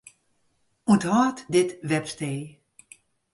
[0.91, 2.41] Unthâld dit webstee.